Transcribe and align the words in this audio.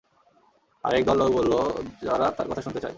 আরেক 0.83 1.03
দল 1.05 1.17
লোক 1.17 1.31
বসল, 1.33 1.53
যারা 2.01 2.25
তার 2.31 2.47
কথা 2.47 2.61
শুনতে 2.61 2.79
চায়। 2.79 2.89